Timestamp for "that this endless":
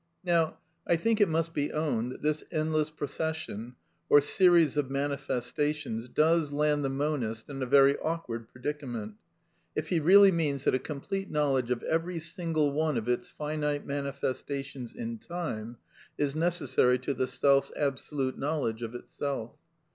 2.13-2.89